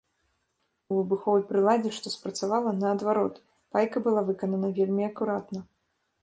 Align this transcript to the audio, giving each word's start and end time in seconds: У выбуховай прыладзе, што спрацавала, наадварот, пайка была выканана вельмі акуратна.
У 0.93 0.95
выбуховай 0.99 1.43
прыладзе, 1.51 1.91
што 1.97 2.07
спрацавала, 2.15 2.73
наадварот, 2.79 3.35
пайка 3.77 3.97
была 4.09 4.21
выканана 4.31 4.73
вельмі 4.81 5.03
акуратна. 5.11 5.59